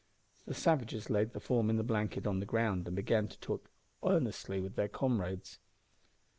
The 0.47 0.55
savages 0.55 1.11
laid 1.11 1.33
the 1.33 1.39
form 1.39 1.69
in 1.69 1.77
the 1.77 1.83
blanket 1.83 2.25
on 2.25 2.39
the 2.39 2.45
ground, 2.47 2.87
and 2.87 2.95
began 2.95 3.27
to 3.27 3.39
talk 3.39 3.69
earnestly 4.03 4.59
with 4.59 4.73
their 4.75 4.87
comrades. 4.89 5.59